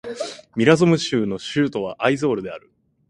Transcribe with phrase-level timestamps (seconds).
[0.55, 2.71] ミゾラム州の州都はアイゾールである